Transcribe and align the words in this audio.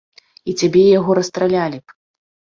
І 0.53 0.53
цябе 0.59 0.79
і 0.85 0.93
яго 0.99 1.11
расстралялі 1.19 1.79
б! 1.83 1.95